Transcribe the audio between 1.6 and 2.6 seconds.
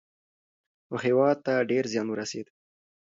ډیر زیان ورسېد.